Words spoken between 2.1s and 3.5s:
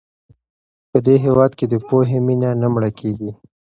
مینه نه مړه کېږي.